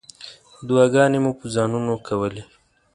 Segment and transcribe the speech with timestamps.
[0.67, 2.43] دعاګانې مو په ځانونو کولې.